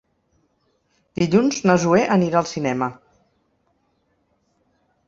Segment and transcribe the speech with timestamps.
[1.21, 2.89] Dilluns na Zoè anirà al cinema.